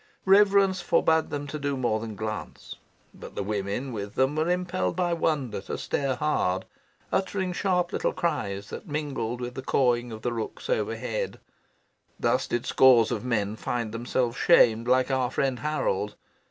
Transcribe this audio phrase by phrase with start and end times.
[0.25, 2.75] Reverence forbade them to do more than glance.
[3.13, 6.65] But the women with them were impelled by wonder to stare hard,
[7.13, 11.39] uttering sharp little cries that mingled with the cawing of the rooks overhead.
[12.19, 16.15] Thus did scores of men find themselves shamed like our friend Harold.